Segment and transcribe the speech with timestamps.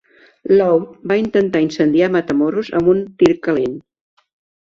[0.51, 3.77] Lowd va intentar incendiar Matamoros amb un "tir calent".